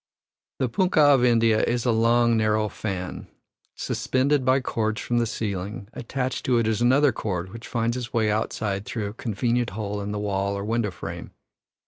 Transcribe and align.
The 0.57 0.67
punkah 0.67 1.13
of 1.13 1.23
India 1.23 1.61
is 1.61 1.85
a 1.85 1.91
long, 1.91 2.35
narrow 2.35 2.69
fan, 2.69 3.27
suspended 3.75 4.43
by 4.43 4.59
cords 4.59 4.99
from 4.99 5.19
the 5.19 5.27
ceiling; 5.27 5.89
attached 5.93 6.43
to 6.47 6.57
it 6.57 6.65
is 6.65 6.81
another 6.81 7.11
cord 7.11 7.53
which 7.53 7.67
finds 7.67 7.95
its 7.95 8.11
way 8.11 8.31
outside 8.31 8.85
through 8.87 9.05
a 9.05 9.13
convenient 9.13 9.69
hole 9.77 10.01
in 10.01 10.11
the 10.11 10.17
wall 10.17 10.55
or 10.57 10.65
window 10.65 10.89
frame. 10.89 11.33